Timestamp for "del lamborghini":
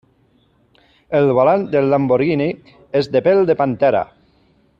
1.75-2.49